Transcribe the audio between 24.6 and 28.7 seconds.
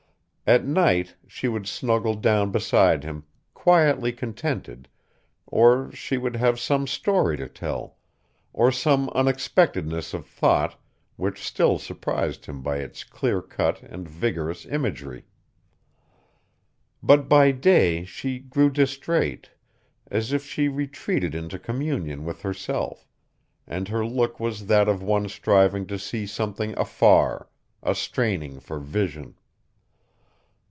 that of one striving to see something afar, a straining